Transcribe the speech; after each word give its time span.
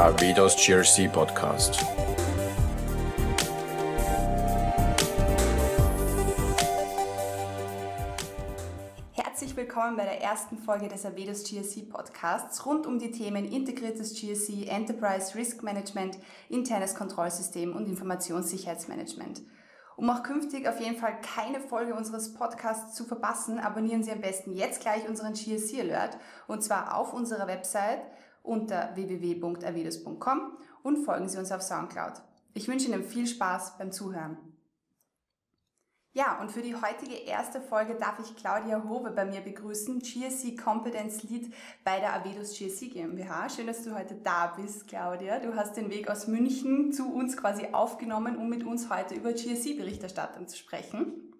Arvidos 0.00 0.56
GRC 0.56 1.12
Podcast. 1.12 1.84
Herzlich 9.12 9.54
willkommen 9.54 9.98
bei 9.98 10.04
der 10.04 10.22
ersten 10.22 10.56
Folge 10.56 10.88
des 10.88 11.04
Avedos 11.04 11.44
GSC 11.44 11.82
Podcasts 11.82 12.64
rund 12.64 12.86
um 12.86 12.98
die 12.98 13.10
Themen 13.10 13.44
integriertes 13.44 14.18
GSC, 14.18 14.68
Enterprise 14.68 15.34
Risk 15.34 15.62
Management, 15.62 16.16
internes 16.48 16.94
Kontrollsystem 16.94 17.76
und 17.76 17.86
Informationssicherheitsmanagement. 17.86 19.42
Um 19.98 20.08
auch 20.08 20.22
künftig 20.22 20.66
auf 20.66 20.80
jeden 20.80 20.96
Fall 20.96 21.20
keine 21.20 21.60
Folge 21.60 21.94
unseres 21.94 22.32
Podcasts 22.32 22.94
zu 22.94 23.04
verpassen, 23.04 23.58
abonnieren 23.58 24.02
Sie 24.02 24.12
am 24.12 24.22
besten 24.22 24.54
jetzt 24.54 24.80
gleich 24.80 25.06
unseren 25.06 25.34
GSC 25.34 25.82
Alert 25.82 26.16
und 26.48 26.64
zwar 26.64 26.96
auf 26.96 27.12
unserer 27.12 27.46
Website 27.46 28.00
unter 28.42 28.94
www.avidos.com 28.94 30.56
und 30.82 31.04
folgen 31.04 31.28
Sie 31.28 31.38
uns 31.38 31.52
auf 31.52 31.62
Soundcloud. 31.62 32.14
Ich 32.54 32.68
wünsche 32.68 32.88
Ihnen 32.88 33.04
viel 33.04 33.26
Spaß 33.26 33.78
beim 33.78 33.92
Zuhören. 33.92 34.36
Ja, 36.12 36.40
und 36.40 36.50
für 36.50 36.60
die 36.60 36.74
heutige 36.74 37.14
erste 37.14 37.60
Folge 37.60 37.94
darf 37.94 38.18
ich 38.18 38.34
Claudia 38.34 38.82
Hove 38.82 39.12
bei 39.12 39.24
mir 39.24 39.40
begrüßen, 39.40 40.00
GSC 40.00 40.56
Competence 40.56 41.22
Lead 41.22 41.54
bei 41.84 42.00
der 42.00 42.14
Avedus 42.14 42.58
GSC 42.58 42.88
GmbH. 42.88 43.48
Schön, 43.48 43.68
dass 43.68 43.84
du 43.84 43.94
heute 43.94 44.16
da 44.16 44.48
bist, 44.48 44.88
Claudia. 44.88 45.38
Du 45.38 45.54
hast 45.54 45.76
den 45.76 45.88
Weg 45.88 46.10
aus 46.10 46.26
München 46.26 46.92
zu 46.92 47.14
uns 47.14 47.36
quasi 47.36 47.68
aufgenommen, 47.70 48.36
um 48.38 48.48
mit 48.48 48.64
uns 48.64 48.90
heute 48.90 49.14
über 49.14 49.32
GSC-Berichterstattung 49.32 50.48
zu 50.48 50.56
sprechen. 50.56 51.32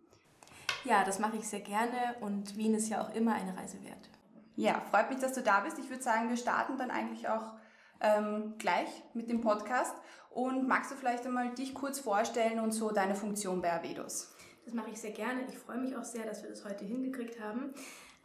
Ja, 0.85 1.03
das 1.03 1.19
mache 1.19 1.39
ich 1.39 1.49
sehr 1.49 1.61
gerne 1.61 2.15
und 2.21 2.57
Wien 2.57 2.75
ist 2.75 2.89
ja 2.89 3.03
auch 3.03 3.13
immer 3.13 3.35
eine 3.35 3.57
Reise 3.57 3.83
wert. 3.83 4.09
Ja, 4.57 4.81
freut 4.91 5.11
mich, 5.11 5.21
dass 5.21 5.33
du 5.33 5.43
da 5.43 5.61
bist. 5.61 5.79
Ich 5.79 5.89
würde 5.89 6.03
sagen, 6.03 6.29
wir 6.29 6.37
starten 6.37 6.77
dann 6.77 6.91
eigentlich 6.91 7.29
auch 7.29 7.55
ähm, 8.01 8.55
gleich 8.59 8.89
mit 9.15 9.31
dem 9.31 9.41
Podcast. 9.41 9.95
Und 10.31 10.69
magst 10.69 10.91
du 10.91 10.95
vielleicht 10.95 11.27
einmal 11.27 11.55
dich 11.55 11.75
kurz 11.75 11.99
vorstellen 11.99 12.61
und 12.61 12.73
so 12.73 12.91
deine 12.93 13.15
Funktion 13.15 13.61
bei 13.61 13.73
Avedus? 13.73 14.35
Das 14.65 14.75
mache 14.75 14.91
ich 14.91 15.01
sehr 15.01 15.13
gerne. 15.13 15.43
Ich 15.49 15.59
freue 15.59 15.79
mich 15.79 15.97
auch 15.97 16.05
sehr, 16.05 16.25
dass 16.25 16.43
wir 16.43 16.51
das 16.51 16.65
heute 16.65 16.85
hingekriegt 16.85 17.41
haben. 17.41 17.75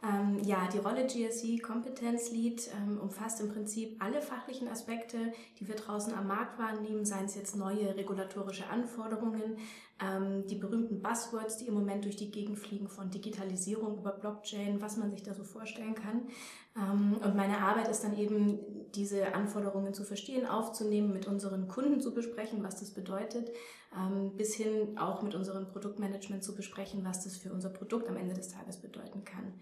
Ähm, 0.02 0.38
ja, 0.44 0.68
die 0.72 0.78
Rolle 0.78 1.06
GSE 1.06 1.58
Competence 1.58 2.30
Lead 2.30 2.68
ähm, 2.76 3.00
umfasst 3.00 3.40
im 3.40 3.48
Prinzip 3.48 3.96
alle 4.02 4.20
fachlichen 4.20 4.68
Aspekte, 4.68 5.32
die 5.58 5.66
wir 5.66 5.74
draußen 5.74 6.14
am 6.14 6.26
Markt 6.26 6.58
wahrnehmen, 6.58 7.04
seien 7.04 7.24
es 7.24 7.34
jetzt 7.34 7.56
neue 7.56 7.96
regulatorische 7.96 8.68
Anforderungen, 8.68 9.56
ähm, 9.98 10.46
die 10.46 10.56
berühmten 10.56 11.00
Buzzwords, 11.00 11.56
die 11.56 11.68
im 11.68 11.74
Moment 11.74 12.04
durch 12.04 12.16
die 12.16 12.30
Gegend 12.30 12.58
fliegen, 12.58 12.88
von 12.88 13.10
Digitalisierung 13.10 13.98
über 13.98 14.12
Blockchain, 14.12 14.82
was 14.82 14.98
man 14.98 15.10
sich 15.10 15.22
da 15.22 15.32
so 15.32 15.42
vorstellen 15.42 15.94
kann. 15.94 16.28
Ähm, 16.76 17.16
und 17.24 17.34
meine 17.34 17.58
Arbeit 17.58 17.88
ist 17.88 18.04
dann 18.04 18.16
eben, 18.16 18.58
diese 18.94 19.34
Anforderungen 19.34 19.94
zu 19.94 20.04
verstehen, 20.04 20.46
aufzunehmen, 20.46 21.12
mit 21.12 21.26
unseren 21.26 21.66
Kunden 21.68 22.00
zu 22.00 22.14
besprechen, 22.14 22.62
was 22.62 22.76
das 22.76 22.90
bedeutet, 22.90 23.50
ähm, 23.96 24.36
bis 24.36 24.54
hin 24.54 24.98
auch 24.98 25.22
mit 25.22 25.34
unserem 25.34 25.66
Produktmanagement 25.66 26.44
zu 26.44 26.54
besprechen, 26.54 27.04
was 27.04 27.24
das 27.24 27.36
für 27.36 27.52
unser 27.52 27.70
Produkt 27.70 28.08
am 28.08 28.16
Ende 28.16 28.34
des 28.34 28.48
Tages 28.48 28.76
bedeuten 28.76 29.24
kann. 29.24 29.54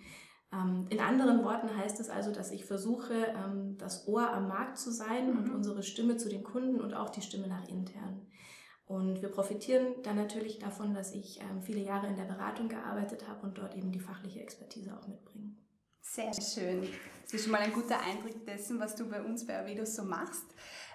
Ähm, 0.52 0.86
in 0.90 0.98
anderen 0.98 1.44
Worten 1.44 1.76
heißt 1.76 2.00
es 2.00 2.10
also, 2.10 2.32
dass 2.32 2.50
ich 2.50 2.64
versuche, 2.64 3.14
das 3.78 4.08
Ohr 4.08 4.32
am 4.32 4.48
Markt 4.48 4.78
zu 4.78 4.90
sein 4.90 5.30
mhm. 5.30 5.38
und 5.38 5.54
unsere 5.54 5.84
Stimme 5.84 6.16
zu 6.16 6.28
den 6.28 6.42
Kunden 6.42 6.80
und 6.80 6.94
auch 6.94 7.10
die 7.10 7.22
Stimme 7.22 7.46
nach 7.46 7.68
intern. 7.68 8.26
Und 8.86 9.22
wir 9.22 9.30
profitieren 9.30 9.94
dann 10.02 10.16
natürlich 10.16 10.58
davon, 10.58 10.92
dass 10.92 11.12
ich 11.12 11.40
viele 11.62 11.80
Jahre 11.80 12.06
in 12.06 12.16
der 12.16 12.24
Beratung 12.24 12.68
gearbeitet 12.68 13.26
habe 13.26 13.46
und 13.46 13.56
dort 13.56 13.74
eben 13.76 13.90
die 13.90 14.00
fachliche 14.00 14.40
Expertise 14.40 14.94
auch 14.94 15.06
mitbringe. 15.06 15.54
Sehr 16.02 16.32
schön. 16.34 16.86
Das 17.22 17.32
ist 17.32 17.44
schon 17.44 17.52
mal 17.52 17.62
ein 17.62 17.72
guter 17.72 17.98
Eindruck 17.98 18.44
dessen, 18.44 18.78
was 18.78 18.94
du 18.94 19.08
bei 19.08 19.22
uns 19.22 19.46
bei 19.46 19.58
Avedus 19.58 19.96
so 19.96 20.04
machst. 20.04 20.44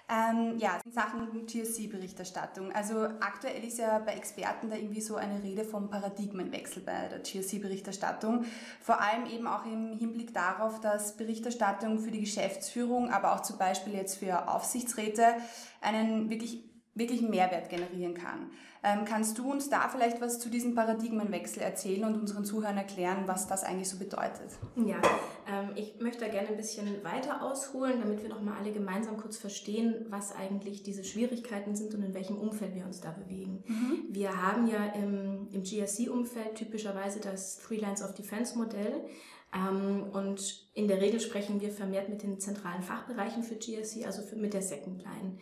Ähm, 0.08 0.58
ja, 0.58 0.80
in 0.84 0.92
Sachen 0.92 1.46
GSC-Berichterstattung. 1.46 2.72
Also 2.72 3.04
aktuell 3.20 3.62
ist 3.62 3.78
ja 3.78 3.98
bei 4.00 4.14
Experten 4.14 4.70
da 4.70 4.76
irgendwie 4.76 5.00
so 5.00 5.16
eine 5.16 5.42
Rede 5.42 5.64
vom 5.64 5.88
Paradigmenwechsel 5.88 6.82
bei 6.82 7.08
der 7.08 7.20
GSC-Berichterstattung. 7.20 8.44
Vor 8.80 9.00
allem 9.00 9.26
eben 9.26 9.46
auch 9.46 9.64
im 9.66 9.96
Hinblick 9.98 10.32
darauf, 10.34 10.80
dass 10.80 11.16
Berichterstattung 11.16 11.98
für 11.98 12.10
die 12.10 12.20
Geschäftsführung, 12.20 13.10
aber 13.10 13.34
auch 13.34 13.42
zum 13.42 13.58
Beispiel 13.58 13.94
jetzt 13.94 14.18
für 14.18 14.48
Aufsichtsräte 14.48 15.24
einen 15.80 16.28
wirklich 16.28 16.69
wirklichen 17.00 17.30
Mehrwert 17.30 17.68
generieren 17.68 18.14
kann. 18.14 18.52
Ähm, 18.82 19.04
kannst 19.04 19.36
du 19.36 19.50
uns 19.50 19.68
da 19.68 19.88
vielleicht 19.88 20.20
was 20.20 20.38
zu 20.38 20.48
diesem 20.48 20.74
Paradigmenwechsel 20.74 21.62
erzählen 21.62 22.04
und 22.04 22.14
unseren 22.14 22.44
Zuhörern 22.44 22.78
erklären, 22.78 23.24
was 23.26 23.46
das 23.46 23.64
eigentlich 23.64 23.88
so 23.88 23.98
bedeutet? 23.98 24.52
Ja, 24.76 24.96
ähm, 25.52 25.70
ich 25.74 26.00
möchte 26.00 26.24
da 26.24 26.30
gerne 26.30 26.48
ein 26.48 26.56
bisschen 26.56 26.86
weiter 27.04 27.42
ausholen, 27.42 28.00
damit 28.00 28.22
wir 28.22 28.30
nochmal 28.30 28.54
alle 28.58 28.72
gemeinsam 28.72 29.18
kurz 29.18 29.36
verstehen, 29.36 30.06
was 30.08 30.34
eigentlich 30.34 30.82
diese 30.82 31.04
Schwierigkeiten 31.04 31.74
sind 31.74 31.94
und 31.94 32.02
in 32.02 32.14
welchem 32.14 32.38
Umfeld 32.38 32.74
wir 32.74 32.86
uns 32.86 33.00
da 33.00 33.10
bewegen. 33.10 33.64
Mhm. 33.66 34.04
Wir 34.08 34.40
haben 34.40 34.66
ja 34.66 34.86
im, 34.94 35.48
im 35.52 35.62
GSC-Umfeld 35.62 36.54
typischerweise 36.54 37.20
das 37.20 37.58
Three 37.58 37.78
Lines 37.78 38.02
of 38.02 38.14
Defense-Modell. 38.14 39.04
Ähm, 39.52 40.04
und 40.12 40.68
in 40.74 40.88
der 40.88 41.00
Regel 41.00 41.20
sprechen 41.20 41.60
wir 41.60 41.70
vermehrt 41.70 42.08
mit 42.08 42.22
den 42.22 42.38
zentralen 42.40 42.82
Fachbereichen 42.82 43.42
für 43.42 43.56
GSC, 43.56 44.06
also 44.06 44.22
für, 44.22 44.36
mit 44.36 44.54
der 44.54 44.62
Second 44.62 45.02
Line. 45.02 45.38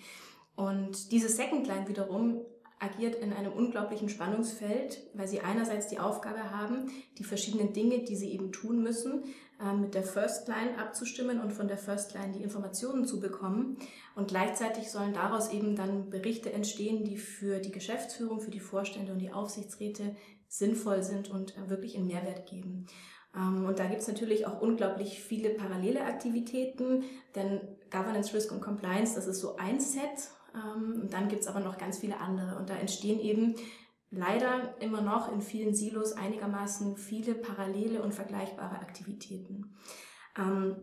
Und 0.59 1.13
diese 1.13 1.29
Second 1.29 1.69
Line 1.69 1.87
wiederum 1.87 2.41
agiert 2.81 3.15
in 3.15 3.33
einem 3.33 3.53
unglaublichen 3.53 4.09
Spannungsfeld, 4.09 5.09
weil 5.15 5.29
sie 5.29 5.39
einerseits 5.41 5.87
die 5.87 6.01
Aufgabe 6.01 6.51
haben, 6.51 6.91
die 7.17 7.23
verschiedenen 7.23 7.73
Dinge, 7.73 8.01
die 8.01 8.17
sie 8.17 8.33
eben 8.33 8.51
tun 8.51 8.83
müssen, 8.83 9.23
äh, 9.63 9.73
mit 9.73 9.95
der 9.95 10.03
First 10.03 10.49
Line 10.49 10.77
abzustimmen 10.77 11.41
und 11.41 11.53
von 11.53 11.69
der 11.69 11.79
First 11.79 12.13
Line 12.15 12.33
die 12.33 12.43
Informationen 12.43 13.05
zu 13.05 13.21
bekommen. 13.21 13.77
Und 14.17 14.27
gleichzeitig 14.27 14.91
sollen 14.91 15.15
daraus 15.15 15.53
eben 15.53 15.77
dann 15.77 16.11
Berichte 16.11 16.53
entstehen, 16.53 17.05
die 17.05 17.19
für 17.19 17.61
die 17.61 17.71
Geschäftsführung, 17.71 18.41
für 18.41 18.51
die 18.51 18.59
Vorstände 18.59 19.13
und 19.13 19.21
die 19.21 19.31
Aufsichtsräte 19.31 20.17
sinnvoll 20.49 21.05
sind 21.05 21.31
und 21.31 21.57
äh, 21.57 21.71
wirklich 21.71 21.97
einen 21.97 22.09
Mehrwert 22.09 22.51
geben. 22.51 22.87
Ähm, 23.33 23.65
und 23.65 23.79
da 23.79 23.87
gibt 23.87 24.03
es 24.03 24.09
natürlich 24.09 24.45
auch 24.49 24.61
unglaublich 24.61 25.23
viele 25.23 25.51
parallele 25.51 26.05
Aktivitäten, 26.05 27.05
denn 27.37 27.61
Governance, 27.93 28.35
Risk 28.35 28.51
und 28.51 28.61
Compliance, 28.61 29.15
das 29.15 29.29
ist 29.29 29.39
so 29.39 29.55
ein 29.55 29.79
Set 29.79 30.33
und 30.54 31.12
dann 31.12 31.28
gibt 31.28 31.42
es 31.42 31.48
aber 31.48 31.60
noch 31.60 31.78
ganz 31.78 31.98
viele 31.98 32.19
andere. 32.20 32.59
Und 32.59 32.70
da 32.70 32.75
entstehen 32.75 33.20
eben 33.20 33.54
leider 34.10 34.81
immer 34.81 35.00
noch 35.00 35.32
in 35.32 35.41
vielen 35.41 35.75
Silos 35.75 36.12
einigermaßen 36.12 36.97
viele 36.97 37.34
parallele 37.34 38.03
und 38.03 38.14
vergleichbare 38.14 38.76
Aktivitäten. 38.76 39.75
Ähm, 40.36 40.76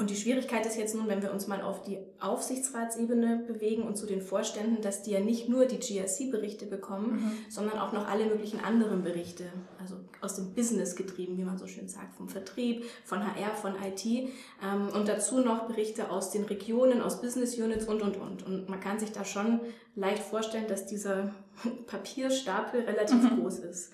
und 0.00 0.08
die 0.08 0.16
Schwierigkeit 0.16 0.64
ist 0.64 0.78
jetzt 0.78 0.94
nun, 0.94 1.08
wenn 1.08 1.20
wir 1.20 1.30
uns 1.30 1.46
mal 1.46 1.60
auf 1.60 1.82
die 1.82 1.98
Aufsichtsratsebene 2.20 3.44
bewegen 3.46 3.82
und 3.82 3.98
zu 3.98 4.06
den 4.06 4.22
Vorständen, 4.22 4.80
dass 4.80 5.02
die 5.02 5.10
ja 5.10 5.20
nicht 5.20 5.50
nur 5.50 5.66
die 5.66 5.78
GRC-Berichte 5.78 6.64
bekommen, 6.64 7.12
mhm. 7.12 7.32
sondern 7.50 7.78
auch 7.78 7.92
noch 7.92 8.08
alle 8.08 8.24
möglichen 8.24 8.64
anderen 8.64 9.02
Berichte, 9.02 9.44
also 9.78 9.96
aus 10.22 10.36
dem 10.36 10.54
Business 10.54 10.96
getrieben, 10.96 11.36
wie 11.36 11.44
man 11.44 11.58
so 11.58 11.66
schön 11.66 11.86
sagt, 11.86 12.14
vom 12.14 12.30
Vertrieb, 12.30 12.86
von 13.04 13.18
HR, 13.22 13.54
von 13.54 13.74
IT 13.74 14.06
ähm, 14.06 14.88
und 14.94 15.06
dazu 15.06 15.40
noch 15.40 15.68
Berichte 15.68 16.10
aus 16.10 16.30
den 16.30 16.44
Regionen, 16.44 17.02
aus 17.02 17.20
Business 17.20 17.58
Units 17.58 17.84
und, 17.84 18.00
und, 18.00 18.16
und. 18.16 18.42
Und 18.42 18.70
man 18.70 18.80
kann 18.80 18.98
sich 18.98 19.12
da 19.12 19.26
schon 19.26 19.60
leicht 19.96 20.22
vorstellen, 20.22 20.66
dass 20.66 20.86
dieser 20.86 21.34
Papierstapel 21.86 22.84
relativ 22.84 23.22
mhm. 23.22 23.42
groß 23.42 23.58
ist. 23.58 23.92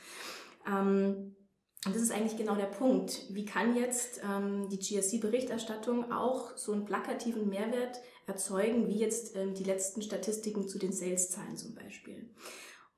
Und 1.85 1.95
das 1.95 2.03
ist 2.03 2.11
eigentlich 2.11 2.37
genau 2.37 2.57
der 2.57 2.65
Punkt. 2.65 3.23
Wie 3.31 3.45
kann 3.45 3.77
jetzt 3.77 4.21
ähm, 4.25 4.69
die 4.69 4.79
GSC-Berichterstattung 4.79 6.11
auch 6.11 6.57
so 6.57 6.73
einen 6.73 6.85
plakativen 6.85 7.49
Mehrwert 7.49 8.01
erzeugen, 8.27 8.89
wie 8.89 8.99
jetzt 8.99 9.37
ähm, 9.37 9.55
die 9.55 9.65
letzten 9.65 10.03
Statistiken 10.03 10.67
zu 10.69 10.79
den 10.79 10.93
Sales-Zahlen 10.93 11.57
zum 11.57 11.75
Beispiel? 11.75 12.29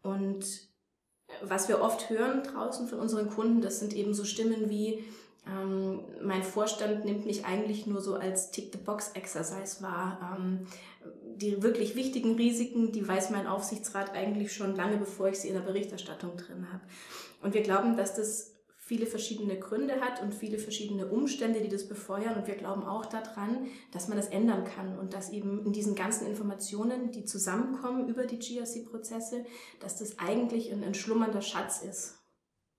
Und 0.02 0.44
äh, 1.26 1.32
was 1.42 1.68
wir 1.68 1.82
oft 1.82 2.08
hören 2.08 2.42
draußen 2.42 2.88
von 2.88 2.98
unseren 2.98 3.28
Kunden, 3.28 3.60
das 3.60 3.78
sind 3.78 3.94
eben 3.94 4.14
so 4.14 4.24
Stimmen 4.24 4.70
wie, 4.70 5.04
ähm, 5.46 6.00
mein 6.22 6.42
Vorstand 6.42 7.04
nimmt 7.04 7.26
mich 7.26 7.44
eigentlich 7.44 7.86
nur 7.86 8.00
so 8.00 8.14
als 8.14 8.50
Tick-the-Box-Exercise 8.52 9.82
wahr. 9.82 10.38
Ähm, 10.38 10.66
die 11.36 11.62
wirklich 11.62 11.94
wichtigen 11.94 12.34
Risiken, 12.36 12.92
die 12.92 13.06
weiß 13.06 13.30
mein 13.30 13.46
Aufsichtsrat 13.46 14.12
eigentlich 14.14 14.52
schon 14.52 14.74
lange, 14.74 14.96
bevor 14.96 15.28
ich 15.28 15.38
sie 15.38 15.48
in 15.48 15.54
der 15.54 15.60
Berichterstattung 15.60 16.36
drin 16.36 16.72
habe. 16.72 16.82
Und 17.42 17.54
wir 17.54 17.62
glauben, 17.62 17.96
dass 17.96 18.14
das 18.14 18.57
viele 18.88 19.04
verschiedene 19.04 19.58
Gründe 19.58 20.00
hat 20.00 20.22
und 20.22 20.34
viele 20.34 20.58
verschiedene 20.58 21.08
Umstände, 21.08 21.60
die 21.60 21.68
das 21.68 21.86
befeuern. 21.86 22.36
Und 22.36 22.46
wir 22.46 22.54
glauben 22.54 22.84
auch 22.84 23.04
daran, 23.04 23.66
dass 23.92 24.08
man 24.08 24.16
das 24.16 24.28
ändern 24.28 24.64
kann 24.64 24.98
und 24.98 25.12
dass 25.12 25.28
eben 25.28 25.66
in 25.66 25.74
diesen 25.74 25.94
ganzen 25.94 26.26
Informationen, 26.26 27.12
die 27.12 27.26
zusammenkommen 27.26 28.08
über 28.08 28.24
die 28.24 28.38
GRC-Prozesse, 28.38 29.44
dass 29.80 29.98
das 29.98 30.18
eigentlich 30.18 30.72
ein 30.72 30.82
entschlummernder 30.82 31.42
Schatz 31.42 31.82
ist. 31.82 32.18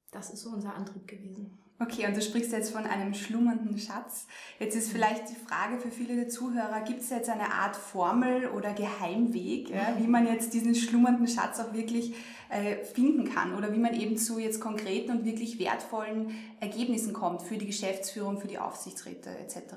Das 0.09 0.31
ist 0.31 0.41
so 0.41 0.49
unser 0.49 0.73
Antrieb 0.73 1.07
gewesen. 1.07 1.59
Okay, 1.81 2.05
und 2.05 2.15
du 2.15 2.21
sprichst 2.21 2.51
jetzt 2.51 2.71
von 2.71 2.85
einem 2.85 3.13
schlummernden 3.13 3.79
Schatz. 3.79 4.27
Jetzt 4.59 4.75
ist 4.75 4.91
vielleicht 4.91 5.29
die 5.29 5.35
Frage 5.35 5.79
für 5.79 5.89
viele 5.89 6.15
der 6.15 6.27
Zuhörer, 6.27 6.81
gibt 6.81 6.99
es 6.99 7.09
jetzt 7.09 7.29
eine 7.29 7.53
Art 7.53 7.77
Formel 7.77 8.49
oder 8.49 8.73
Geheimweg, 8.73 9.69
ja, 9.69 9.95
wie 9.97 10.07
man 10.07 10.27
jetzt 10.27 10.53
diesen 10.53 10.75
schlummernden 10.75 11.27
Schatz 11.27 11.57
auch 11.61 11.73
wirklich 11.73 12.15
äh, 12.49 12.83
finden 12.83 13.33
kann 13.33 13.55
oder 13.55 13.71
wie 13.71 13.79
man 13.79 13.93
eben 13.93 14.17
zu 14.17 14.39
jetzt 14.39 14.59
konkreten 14.59 15.11
und 15.11 15.25
wirklich 15.25 15.57
wertvollen 15.57 16.35
Ergebnissen 16.59 17.13
kommt 17.13 17.43
für 17.43 17.57
die 17.57 17.67
Geschäftsführung, 17.67 18.41
für 18.41 18.47
die 18.47 18.59
Aufsichtsräte 18.59 19.29
etc.? 19.29 19.75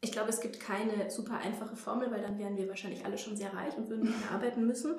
Ich 0.00 0.12
glaube, 0.12 0.28
es 0.28 0.40
gibt 0.40 0.60
keine 0.60 1.10
super 1.10 1.38
einfache 1.38 1.74
Formel, 1.74 2.08
weil 2.12 2.22
dann 2.22 2.38
wären 2.38 2.56
wir 2.56 2.68
wahrscheinlich 2.68 3.04
alle 3.04 3.18
schon 3.18 3.36
sehr 3.36 3.52
reich 3.52 3.76
und 3.76 3.90
würden 3.90 4.04
nicht 4.04 4.20
mehr 4.20 4.30
arbeiten 4.30 4.64
müssen. 4.64 4.94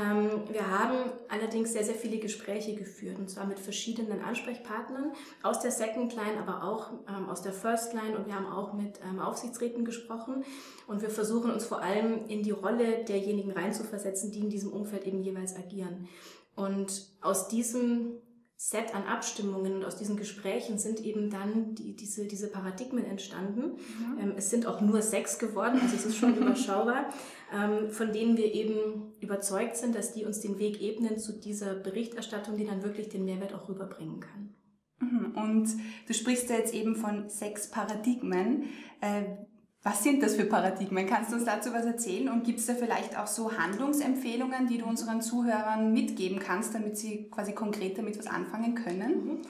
Ähm, 0.00 0.42
wir 0.50 0.66
haben 0.70 0.96
allerdings 1.28 1.74
sehr, 1.74 1.84
sehr 1.84 1.94
viele 1.94 2.16
Gespräche 2.16 2.74
geführt 2.74 3.18
und 3.18 3.28
zwar 3.28 3.46
mit 3.46 3.60
verschiedenen 3.60 4.22
Ansprechpartnern 4.22 5.12
aus 5.42 5.60
der 5.60 5.70
Second 5.70 6.14
Line, 6.14 6.38
aber 6.40 6.62
auch 6.64 6.92
ähm, 7.06 7.28
aus 7.28 7.42
der 7.42 7.52
First 7.52 7.92
Line 7.92 8.16
und 8.16 8.26
wir 8.26 8.34
haben 8.34 8.46
auch 8.46 8.72
mit 8.72 8.98
ähm, 9.04 9.20
Aufsichtsräten 9.20 9.84
gesprochen 9.84 10.44
und 10.86 11.02
wir 11.02 11.10
versuchen 11.10 11.50
uns 11.50 11.66
vor 11.66 11.82
allem 11.82 12.26
in 12.28 12.42
die 12.42 12.50
Rolle 12.50 13.04
derjenigen 13.04 13.52
reinzuversetzen, 13.52 14.32
die 14.32 14.40
in 14.40 14.48
diesem 14.48 14.72
Umfeld 14.72 15.04
eben 15.04 15.22
jeweils 15.22 15.54
agieren. 15.56 16.08
Und 16.56 17.06
aus 17.20 17.48
diesem 17.48 18.22
Set 18.60 18.92
an 18.92 19.04
Abstimmungen 19.04 19.76
und 19.76 19.84
aus 19.84 19.96
diesen 19.96 20.16
Gesprächen 20.16 20.78
sind 20.78 21.00
eben 21.00 21.30
dann 21.30 21.76
die, 21.76 21.94
diese, 21.94 22.26
diese 22.26 22.48
Paradigmen 22.48 23.04
entstanden. 23.04 23.76
Mhm. 23.76 24.18
Ähm, 24.20 24.34
es 24.36 24.50
sind 24.50 24.66
auch 24.66 24.80
nur 24.80 25.00
sechs 25.00 25.38
geworden, 25.38 25.78
also 25.80 25.94
es 25.94 26.04
ist 26.04 26.16
schon 26.16 26.36
überschaubar, 26.42 27.08
ähm, 27.54 27.88
von 27.88 28.12
denen 28.12 28.36
wir 28.36 28.52
eben 28.52 29.12
überzeugt 29.20 29.76
sind, 29.76 29.94
dass 29.94 30.12
die 30.12 30.24
uns 30.24 30.40
den 30.40 30.58
Weg 30.58 30.82
ebnen 30.82 31.18
zu 31.18 31.38
dieser 31.38 31.76
Berichterstattung, 31.76 32.56
die 32.56 32.66
dann 32.66 32.82
wirklich 32.82 33.08
den 33.08 33.24
Mehrwert 33.24 33.54
auch 33.54 33.68
rüberbringen 33.68 34.18
kann. 34.18 34.54
Mhm. 34.98 35.34
Und 35.36 35.68
du 36.08 36.12
sprichst 36.12 36.50
ja 36.50 36.56
jetzt 36.56 36.74
eben 36.74 36.96
von 36.96 37.28
sechs 37.28 37.70
Paradigmen. 37.70 38.64
Äh, 39.00 39.36
was 39.82 40.02
sind 40.02 40.22
das 40.22 40.34
für 40.34 40.44
Paradigmen? 40.44 41.06
Kannst 41.06 41.30
du 41.30 41.36
uns 41.36 41.44
dazu 41.44 41.72
was 41.72 41.84
erzählen? 41.84 42.28
Und 42.28 42.44
gibt 42.44 42.58
es 42.58 42.66
da 42.66 42.74
vielleicht 42.74 43.16
auch 43.16 43.28
so 43.28 43.56
Handlungsempfehlungen, 43.56 44.66
die 44.66 44.78
du 44.78 44.86
unseren 44.86 45.22
Zuhörern 45.22 45.92
mitgeben 45.92 46.40
kannst, 46.40 46.74
damit 46.74 46.98
sie 46.98 47.30
quasi 47.30 47.52
konkret 47.52 47.96
damit 47.96 48.18
was 48.18 48.26
anfangen 48.26 48.74
können? 48.74 49.24
Mhm. 49.24 49.42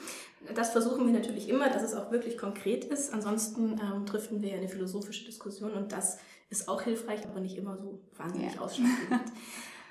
Das 0.55 0.71
versuchen 0.71 1.05
wir 1.05 1.13
natürlich 1.13 1.49
immer, 1.49 1.69
dass 1.69 1.83
es 1.83 1.95
auch 1.95 2.11
wirklich 2.11 2.37
konkret 2.37 2.85
ist. 2.85 3.11
Ansonsten 3.11 3.79
ähm, 3.81 4.05
driften 4.05 4.41
wir 4.41 4.49
ja 4.49 4.57
eine 4.57 4.69
philosophische 4.69 5.25
Diskussion 5.25 5.73
und 5.73 5.91
das 5.91 6.19
ist 6.49 6.67
auch 6.67 6.81
hilfreich, 6.81 7.25
aber 7.27 7.39
nicht 7.39 7.57
immer 7.57 7.77
so 7.77 7.99
wahnsinnig 8.15 8.55
ja. 8.55 8.61
ausschlaggebend. 8.61 9.31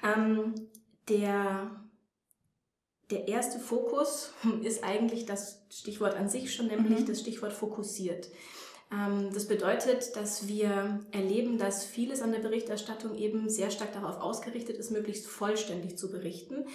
ähm, 0.17 0.55
der, 1.09 1.71
der 3.11 3.29
erste 3.29 3.59
Fokus 3.59 4.33
ist 4.63 4.85
eigentlich 4.85 5.27
das 5.27 5.65
Stichwort 5.71 6.15
an 6.15 6.29
sich 6.29 6.55
schon, 6.55 6.69
nämlich 6.69 7.01
mhm. 7.01 7.07
das 7.07 7.21
Stichwort 7.21 7.53
fokussiert. 7.53 8.29
Ähm, 8.93 9.31
das 9.33 9.47
bedeutet, 9.47 10.17
dass 10.17 10.49
wir 10.49 11.01
erleben, 11.11 11.59
dass 11.59 11.85
vieles 11.85 12.23
an 12.23 12.33
der 12.33 12.41
Berichterstattung 12.41 13.17
eben 13.17 13.49
sehr 13.51 13.71
stark 13.71 13.93
darauf 13.93 14.21
ausgerichtet 14.21 14.77
ist, 14.77 14.91
möglichst 14.91 15.27
vollständig 15.27 15.99
zu 15.99 16.11
berichten. 16.11 16.67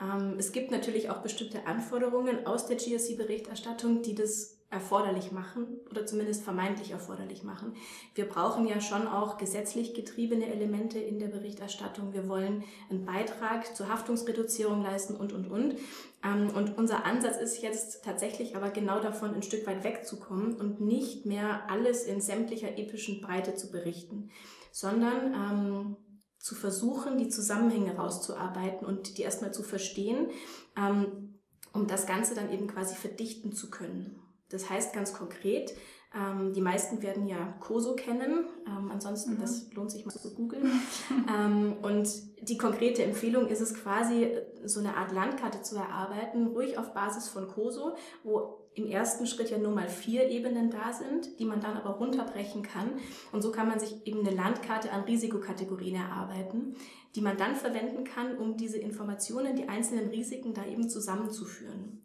Ähm, 0.00 0.36
es 0.38 0.52
gibt 0.52 0.70
natürlich 0.70 1.10
auch 1.10 1.22
bestimmte 1.22 1.66
Anforderungen 1.66 2.46
aus 2.46 2.66
der 2.66 2.76
GSC-Berichterstattung, 2.76 4.02
die 4.02 4.14
das 4.14 4.59
erforderlich 4.70 5.32
machen 5.32 5.80
oder 5.90 6.06
zumindest 6.06 6.44
vermeintlich 6.44 6.92
erforderlich 6.92 7.42
machen. 7.42 7.74
Wir 8.14 8.26
brauchen 8.26 8.68
ja 8.68 8.80
schon 8.80 9.08
auch 9.08 9.36
gesetzlich 9.36 9.94
getriebene 9.94 10.46
Elemente 10.46 11.00
in 11.00 11.18
der 11.18 11.26
Berichterstattung. 11.26 12.12
Wir 12.12 12.28
wollen 12.28 12.62
einen 12.88 13.04
Beitrag 13.04 13.74
zur 13.74 13.88
Haftungsreduzierung 13.88 14.82
leisten 14.82 15.16
und, 15.16 15.32
und, 15.32 15.50
und. 15.50 15.74
Ähm, 16.22 16.50
und 16.54 16.78
unser 16.78 17.04
Ansatz 17.04 17.36
ist 17.36 17.62
jetzt 17.62 18.04
tatsächlich 18.04 18.54
aber 18.54 18.70
genau 18.70 19.00
davon 19.00 19.34
ein 19.34 19.42
Stück 19.42 19.66
weit 19.66 19.82
wegzukommen 19.82 20.54
und 20.54 20.80
nicht 20.80 21.26
mehr 21.26 21.68
alles 21.68 22.04
in 22.04 22.20
sämtlicher 22.20 22.78
epischen 22.78 23.20
Breite 23.20 23.56
zu 23.56 23.72
berichten, 23.72 24.30
sondern 24.70 25.34
ähm, 25.34 25.96
zu 26.38 26.54
versuchen, 26.54 27.18
die 27.18 27.28
Zusammenhänge 27.28 27.96
rauszuarbeiten 27.96 28.86
und 28.86 29.18
die 29.18 29.22
erstmal 29.22 29.52
zu 29.52 29.64
verstehen, 29.64 30.30
ähm, 30.76 31.40
um 31.72 31.88
das 31.88 32.06
Ganze 32.06 32.36
dann 32.36 32.52
eben 32.52 32.68
quasi 32.68 32.94
verdichten 32.94 33.52
zu 33.52 33.68
können. 33.68 34.20
Das 34.50 34.68
heißt 34.68 34.92
ganz 34.92 35.12
konkret, 35.12 35.74
ähm, 36.12 36.52
die 36.52 36.60
meisten 36.60 37.02
werden 37.02 37.26
ja 37.26 37.54
COSO 37.60 37.94
kennen. 37.94 38.46
Ähm, 38.66 38.90
ansonsten, 38.90 39.34
mhm. 39.34 39.40
das 39.40 39.72
lohnt 39.72 39.92
sich 39.92 40.04
mal 40.04 40.12
zu 40.12 40.34
googeln. 40.34 40.68
ähm, 41.32 41.76
und 41.82 42.08
die 42.42 42.58
konkrete 42.58 43.04
Empfehlung 43.04 43.46
ist 43.46 43.60
es 43.60 43.74
quasi, 43.74 44.36
so 44.64 44.80
eine 44.80 44.96
Art 44.96 45.12
Landkarte 45.12 45.62
zu 45.62 45.76
erarbeiten, 45.76 46.48
ruhig 46.48 46.78
auf 46.78 46.92
Basis 46.94 47.28
von 47.28 47.48
COSO, 47.48 47.94
wo 48.24 48.58
im 48.74 48.86
ersten 48.86 49.26
Schritt 49.26 49.50
ja 49.50 49.58
nur 49.58 49.72
mal 49.72 49.88
vier 49.88 50.28
Ebenen 50.28 50.70
da 50.70 50.92
sind, 50.92 51.38
die 51.38 51.44
man 51.44 51.60
dann 51.60 51.76
aber 51.76 51.90
runterbrechen 51.90 52.62
kann. 52.62 52.92
Und 53.32 53.42
so 53.42 53.52
kann 53.52 53.68
man 53.68 53.78
sich 53.78 54.06
eben 54.06 54.20
eine 54.20 54.34
Landkarte 54.34 54.92
an 54.92 55.04
Risikokategorien 55.04 55.96
erarbeiten, 55.96 56.76
die 57.14 57.20
man 57.20 57.36
dann 57.36 57.56
verwenden 57.56 58.04
kann, 58.04 58.36
um 58.36 58.56
diese 58.56 58.78
Informationen, 58.78 59.56
die 59.56 59.68
einzelnen 59.68 60.08
Risiken 60.10 60.54
da 60.54 60.64
eben 60.64 60.88
zusammenzuführen. 60.88 62.02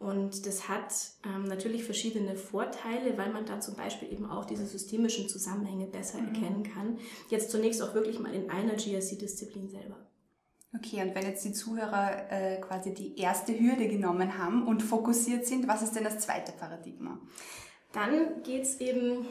Und 0.00 0.46
das 0.46 0.66
hat 0.66 0.94
ähm, 1.26 1.44
natürlich 1.44 1.84
verschiedene 1.84 2.34
Vorteile, 2.34 3.18
weil 3.18 3.30
man 3.30 3.44
da 3.44 3.60
zum 3.60 3.76
Beispiel 3.76 4.10
eben 4.10 4.30
auch 4.30 4.46
diese 4.46 4.64
systemischen 4.64 5.28
Zusammenhänge 5.28 5.86
besser 5.86 6.18
mhm. 6.18 6.28
erkennen 6.28 6.62
kann. 6.62 6.98
Jetzt 7.28 7.50
zunächst 7.50 7.82
auch 7.82 7.92
wirklich 7.92 8.18
mal 8.18 8.32
in 8.32 8.48
einer 8.48 8.76
GRC-Disziplin 8.76 9.68
selber. 9.68 9.98
Okay, 10.74 11.02
und 11.02 11.14
wenn 11.14 11.26
jetzt 11.26 11.44
die 11.44 11.52
Zuhörer 11.52 12.32
äh, 12.32 12.60
quasi 12.62 12.94
die 12.94 13.18
erste 13.18 13.52
Hürde 13.52 13.88
genommen 13.88 14.38
haben 14.38 14.66
und 14.66 14.82
fokussiert 14.82 15.46
sind, 15.46 15.68
was 15.68 15.82
ist 15.82 15.94
denn 15.94 16.04
das 16.04 16.20
zweite 16.20 16.52
Paradigma? 16.52 17.20
Dann 17.92 18.42
geht 18.42 18.62
es 18.62 18.80
eben 18.80 19.26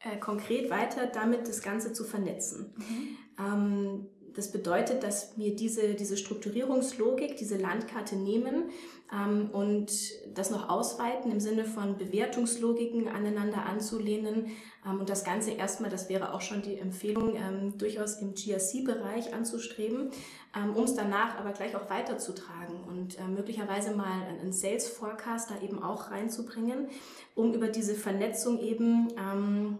äh, 0.00 0.16
konkret 0.18 0.68
weiter, 0.68 1.06
damit 1.06 1.46
das 1.46 1.62
Ganze 1.62 1.92
zu 1.92 2.02
vernetzen. 2.02 2.74
Mhm. 2.76 3.18
Ähm, 3.38 4.08
das 4.34 4.50
bedeutet, 4.50 5.02
dass 5.02 5.36
wir 5.38 5.54
diese, 5.54 5.94
diese 5.94 6.16
Strukturierungslogik, 6.16 7.36
diese 7.36 7.56
Landkarte 7.56 8.16
nehmen 8.16 8.70
ähm, 9.12 9.50
und 9.52 9.92
das 10.34 10.50
noch 10.50 10.68
ausweiten 10.68 11.30
im 11.30 11.40
Sinne 11.40 11.64
von 11.64 11.96
Bewertungslogiken 11.96 13.08
aneinander 13.08 13.64
anzulehnen. 13.66 14.46
Ähm, 14.84 15.00
und 15.00 15.08
das 15.08 15.24
Ganze 15.24 15.52
erstmal, 15.52 15.90
das 15.90 16.08
wäre 16.08 16.34
auch 16.34 16.40
schon 16.40 16.62
die 16.62 16.78
Empfehlung, 16.78 17.36
ähm, 17.36 17.78
durchaus 17.78 18.20
im 18.20 18.34
GRC-Bereich 18.34 19.32
anzustreben, 19.32 20.10
ähm, 20.56 20.74
um 20.74 20.84
es 20.84 20.94
danach 20.94 21.38
aber 21.38 21.52
gleich 21.52 21.76
auch 21.76 21.88
weiterzutragen 21.88 22.82
und 22.88 23.18
äh, 23.18 23.26
möglicherweise 23.28 23.94
mal 23.94 24.22
einen 24.40 24.52
Sales 24.52 24.88
Forecast 24.88 25.50
da 25.50 25.60
eben 25.62 25.82
auch 25.82 26.10
reinzubringen, 26.10 26.88
um 27.34 27.54
über 27.54 27.68
diese 27.68 27.94
Vernetzung 27.94 28.58
eben 28.58 29.08
ähm, 29.16 29.78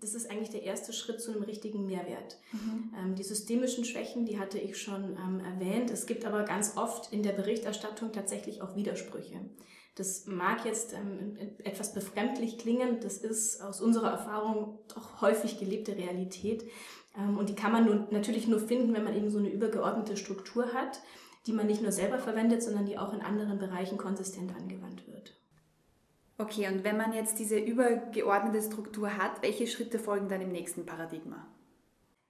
das 0.00 0.14
ist 0.14 0.30
eigentlich 0.30 0.50
der 0.50 0.62
erste 0.62 0.92
Schritt 0.92 1.20
zu 1.20 1.30
einem 1.30 1.42
richtigen 1.42 1.86
Mehrwert. 1.86 2.38
Mhm. 2.52 2.94
Ähm, 2.98 3.14
die 3.14 3.22
systemischen 3.22 3.84
Schwächen, 3.84 4.24
die 4.24 4.38
hatte 4.38 4.58
ich 4.58 4.80
schon 4.80 5.16
ähm, 5.16 5.40
erwähnt. 5.40 5.90
Es 5.90 6.06
gibt 6.06 6.24
aber 6.24 6.42
ganz 6.44 6.76
oft 6.76 7.12
in 7.12 7.22
der 7.22 7.32
Berichterstattung 7.32 8.12
tatsächlich 8.12 8.62
auch 8.62 8.76
Widersprüche. 8.76 9.40
Das 9.96 10.26
mag 10.26 10.64
jetzt 10.64 10.94
ähm, 10.94 11.36
etwas 11.64 11.92
befremdlich 11.92 12.58
klingen, 12.58 13.00
das 13.00 13.18
ist 13.18 13.60
aus 13.60 13.80
unserer 13.80 14.10
Erfahrung 14.10 14.78
doch 14.94 15.20
häufig 15.20 15.58
gelebte 15.58 15.96
Realität. 15.96 16.64
Ähm, 17.18 17.36
und 17.36 17.48
die 17.48 17.54
kann 17.54 17.72
man 17.72 17.84
nun, 17.84 18.06
natürlich 18.10 18.46
nur 18.48 18.60
finden, 18.60 18.94
wenn 18.94 19.04
man 19.04 19.16
eben 19.16 19.30
so 19.30 19.38
eine 19.38 19.50
übergeordnete 19.50 20.16
Struktur 20.16 20.72
hat, 20.72 21.00
die 21.46 21.52
man 21.52 21.66
nicht 21.66 21.82
nur 21.82 21.92
selber 21.92 22.18
verwendet, 22.18 22.62
sondern 22.62 22.86
die 22.86 22.98
auch 22.98 23.12
in 23.12 23.20
anderen 23.20 23.58
Bereichen 23.58 23.98
konsistent 23.98 24.54
angewandt 24.54 24.80
wird. 24.80 24.89
Okay, 26.40 26.68
und 26.68 26.84
wenn 26.84 26.96
man 26.96 27.12
jetzt 27.12 27.38
diese 27.38 27.58
übergeordnete 27.58 28.62
Struktur 28.62 29.18
hat, 29.18 29.42
welche 29.42 29.66
Schritte 29.66 29.98
folgen 29.98 30.28
dann 30.28 30.40
im 30.40 30.52
nächsten 30.52 30.86
Paradigma? 30.86 31.46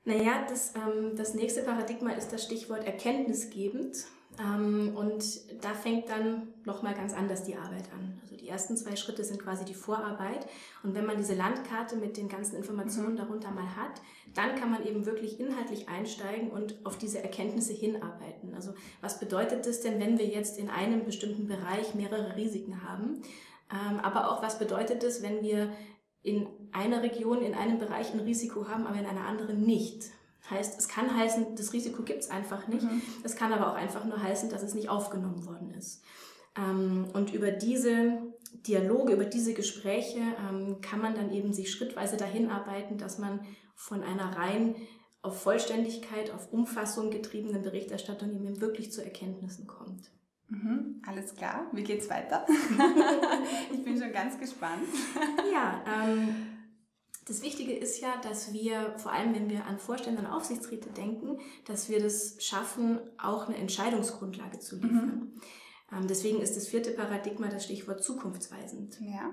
Naja, 0.04 0.44
das, 0.48 0.74
ähm, 0.74 1.14
das 1.14 1.34
nächste 1.34 1.62
Paradigma 1.62 2.10
ist 2.12 2.32
das 2.32 2.42
Stichwort 2.42 2.84
erkenntnisgebend. 2.84 4.06
Ähm, 4.40 4.96
und 4.96 5.24
da 5.62 5.74
fängt 5.74 6.08
dann 6.08 6.48
nochmal 6.64 6.94
ganz 6.94 7.12
anders 7.12 7.44
die 7.44 7.54
Arbeit 7.54 7.92
an. 7.92 8.18
Also 8.22 8.36
die 8.36 8.48
ersten 8.48 8.76
zwei 8.76 8.96
Schritte 8.96 9.22
sind 9.22 9.40
quasi 9.40 9.64
die 9.64 9.74
Vorarbeit. 9.74 10.46
Und 10.82 10.94
wenn 10.94 11.06
man 11.06 11.16
diese 11.16 11.34
Landkarte 11.34 11.94
mit 11.96 12.16
den 12.16 12.28
ganzen 12.28 12.56
Informationen 12.56 13.12
mhm. 13.12 13.18
darunter 13.18 13.50
mal 13.52 13.76
hat, 13.76 14.00
dann 14.34 14.56
kann 14.56 14.70
man 14.70 14.84
eben 14.86 15.06
wirklich 15.06 15.38
inhaltlich 15.38 15.88
einsteigen 15.88 16.50
und 16.50 16.84
auf 16.84 16.98
diese 16.98 17.22
Erkenntnisse 17.22 17.72
hinarbeiten. 17.72 18.54
Also 18.54 18.74
was 19.00 19.20
bedeutet 19.20 19.66
das 19.66 19.80
denn, 19.80 20.00
wenn 20.00 20.18
wir 20.18 20.26
jetzt 20.26 20.58
in 20.58 20.68
einem 20.68 21.04
bestimmten 21.04 21.46
Bereich 21.46 21.94
mehrere 21.94 22.36
Risiken 22.36 22.88
haben? 22.88 23.22
Ähm, 23.72 24.00
aber 24.00 24.30
auch, 24.30 24.42
was 24.42 24.58
bedeutet 24.58 25.02
es, 25.04 25.22
wenn 25.22 25.42
wir 25.42 25.72
in 26.22 26.46
einer 26.72 27.02
Region, 27.02 27.42
in 27.42 27.54
einem 27.54 27.78
Bereich 27.78 28.12
ein 28.12 28.20
Risiko 28.20 28.68
haben, 28.68 28.86
aber 28.86 28.98
in 28.98 29.06
einer 29.06 29.26
anderen 29.26 29.62
nicht? 29.62 30.04
Heißt, 30.48 30.78
es 30.78 30.88
kann 30.88 31.16
heißen, 31.16 31.54
das 31.54 31.72
Risiko 31.72 32.02
gibt 32.02 32.20
es 32.20 32.30
einfach 32.30 32.66
nicht. 32.66 32.82
Mhm. 32.82 33.02
Es 33.22 33.36
kann 33.36 33.52
aber 33.52 33.70
auch 33.70 33.76
einfach 33.76 34.04
nur 34.04 34.20
heißen, 34.20 34.50
dass 34.50 34.62
es 34.62 34.74
nicht 34.74 34.88
aufgenommen 34.88 35.46
worden 35.46 35.70
ist. 35.70 36.02
Ähm, 36.56 37.08
und 37.12 37.32
über 37.32 37.50
diese 37.52 38.18
Dialoge, 38.66 39.12
über 39.12 39.24
diese 39.24 39.54
Gespräche 39.54 40.20
ähm, 40.48 40.80
kann 40.80 41.00
man 41.00 41.14
dann 41.14 41.30
eben 41.30 41.52
sich 41.52 41.70
schrittweise 41.70 42.16
dahin 42.16 42.50
arbeiten, 42.50 42.98
dass 42.98 43.18
man 43.18 43.40
von 43.74 44.02
einer 44.02 44.36
rein 44.36 44.74
auf 45.22 45.42
Vollständigkeit, 45.42 46.32
auf 46.32 46.52
Umfassung 46.52 47.10
getriebenen 47.10 47.62
Berichterstattung 47.62 48.32
eben 48.34 48.60
wirklich 48.60 48.90
zu 48.90 49.04
Erkenntnissen 49.04 49.66
kommt. 49.66 50.10
Mhm, 50.48 51.02
alles 51.06 51.34
klar. 51.36 51.70
Wie 51.72 51.84
geht's 51.84 52.10
weiter? 52.10 52.44
bin 54.10 54.12
ganz 54.12 54.38
gespannt. 54.38 54.88
ja, 55.52 55.82
ähm, 55.86 56.34
das 57.26 57.42
Wichtige 57.42 57.76
ist 57.76 58.00
ja, 58.00 58.20
dass 58.22 58.52
wir, 58.52 58.94
vor 58.98 59.12
allem 59.12 59.34
wenn 59.34 59.48
wir 59.48 59.66
an 59.66 59.78
Vorstände 59.78 60.20
und 60.20 60.26
Aufsichtsräte 60.26 60.90
denken, 60.90 61.38
dass 61.64 61.88
wir 61.88 62.00
das 62.00 62.36
schaffen, 62.40 62.98
auch 63.18 63.46
eine 63.46 63.56
Entscheidungsgrundlage 63.56 64.58
zu 64.58 64.76
liefern. 64.76 65.32
Mhm. 65.34 65.40
Ähm, 65.92 66.06
deswegen 66.08 66.40
ist 66.40 66.56
das 66.56 66.68
vierte 66.68 66.90
Paradigma 66.90 67.48
das 67.48 67.64
Stichwort 67.64 68.02
zukunftsweisend. 68.02 68.98
Ja. 69.00 69.30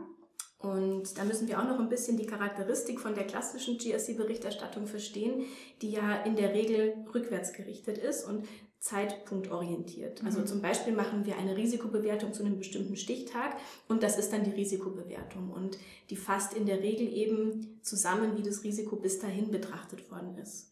Und 0.59 1.17
da 1.19 1.23
müssen 1.23 1.47
wir 1.47 1.59
auch 1.59 1.65
noch 1.65 1.79
ein 1.79 1.89
bisschen 1.89 2.17
die 2.17 2.25
Charakteristik 2.25 2.99
von 2.99 3.13
der 3.13 3.27
klassischen 3.27 3.77
GRC-Berichterstattung 3.77 4.87
verstehen, 4.87 5.45
die 5.83 5.91
ja 5.91 6.15
in 6.23 6.35
der 6.35 6.53
Regel 6.53 7.05
rückwärts 7.13 7.53
gerichtet 7.53 7.99
ist 7.99 8.23
und 8.23 8.47
zeitpunktorientiert. 8.79 10.23
Also 10.23 10.39
mhm. 10.39 10.47
zum 10.47 10.61
Beispiel 10.61 10.93
machen 10.93 11.25
wir 11.25 11.37
eine 11.37 11.57
Risikobewertung 11.57 12.33
zu 12.33 12.43
einem 12.43 12.57
bestimmten 12.57 12.95
Stichtag 12.95 13.57
und 13.87 14.03
das 14.03 14.17
ist 14.17 14.31
dann 14.31 14.43
die 14.43 14.51
Risikobewertung 14.51 15.49
und 15.49 15.77
die 16.09 16.15
fasst 16.15 16.53
in 16.53 16.65
der 16.65 16.81
Regel 16.81 17.11
eben 17.11 17.79
zusammen, 17.81 18.37
wie 18.37 18.43
das 18.43 18.63
Risiko 18.63 18.95
bis 18.95 19.19
dahin 19.19 19.51
betrachtet 19.51 20.09
worden 20.11 20.37
ist. 20.37 20.71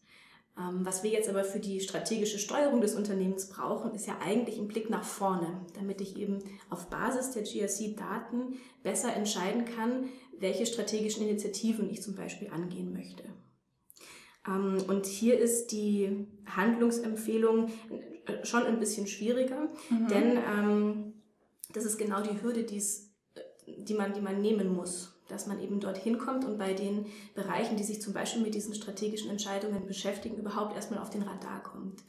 Ähm, 0.58 0.86
was 0.86 1.02
wir 1.02 1.10
jetzt 1.10 1.28
aber 1.28 1.44
für 1.44 1.60
die 1.60 1.80
strategische 1.80 2.38
Steuerung 2.38 2.80
des 2.80 2.94
Unternehmens 2.94 3.48
brauchen, 3.48 3.94
ist 3.94 4.06
ja 4.06 4.18
eigentlich 4.24 4.58
ein 4.58 4.68
Blick 4.68 4.88
nach 4.88 5.04
vorne, 5.04 5.60
damit 5.74 6.00
ich 6.00 6.16
eben 6.16 6.38
auf 6.70 6.88
Basis 6.88 7.32
der 7.32 7.42
GRC-Daten 7.42 8.54
besser 8.82 9.12
entscheiden 9.14 9.64
kann, 9.64 10.08
welche 10.38 10.66
strategischen 10.66 11.28
Initiativen 11.28 11.90
ich 11.90 12.02
zum 12.02 12.14
Beispiel 12.14 12.48
angehen 12.50 12.92
möchte. 12.92 13.24
Ähm, 14.46 14.78
und 14.88 15.06
hier 15.06 15.38
ist 15.38 15.68
die 15.68 16.26
Handlungsempfehlung 16.46 17.68
äh, 18.26 18.44
schon 18.44 18.64
ein 18.64 18.78
bisschen 18.78 19.06
schwieriger, 19.06 19.68
mhm. 19.90 20.08
denn 20.08 20.36
ähm, 20.36 21.12
das 21.72 21.84
ist 21.84 21.98
genau 21.98 22.22
die 22.22 22.42
Hürde, 22.42 22.60
äh, 22.60 22.92
die, 23.66 23.94
man, 23.94 24.12
die 24.12 24.20
man 24.20 24.40
nehmen 24.40 24.74
muss 24.74 25.16
dass 25.28 25.46
man 25.46 25.60
eben 25.60 25.80
dorthin 25.80 26.18
kommt 26.18 26.44
und 26.44 26.58
bei 26.58 26.72
den 26.72 27.06
Bereichen, 27.34 27.76
die 27.76 27.84
sich 27.84 28.00
zum 28.00 28.12
Beispiel 28.12 28.42
mit 28.42 28.54
diesen 28.54 28.74
strategischen 28.74 29.30
Entscheidungen 29.30 29.86
beschäftigen, 29.86 30.36
überhaupt 30.36 30.74
erstmal 30.74 31.00
auf 31.00 31.10
den 31.10 31.22
Radar 31.22 31.62
kommt. 31.62 32.04